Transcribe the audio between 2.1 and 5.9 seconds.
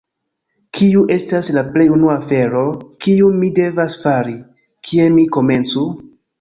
afero, kiun mi devas fari? Kie mi komencu?